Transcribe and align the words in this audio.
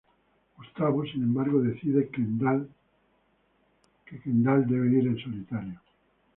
Gustavo, 0.57 1.05
sin 1.05 1.21
embargo, 1.21 1.61
decide 1.61 2.09
Kendall 2.09 2.65
debe 4.67 4.97
ir 4.97 5.05
en 5.09 5.17
solitario. 5.19 5.79